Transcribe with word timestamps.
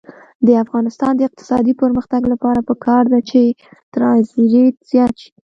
د 0.47 0.49
افغانستان 0.63 1.11
د 1.15 1.21
اقتصادي 1.29 1.73
پرمختګ 1.81 2.21
لپاره 2.33 2.59
پکار 2.69 3.03
ده 3.11 3.19
چې 3.29 3.39
ترانزیت 3.93 4.75
زیات 4.91 5.13
شي. 5.21 5.29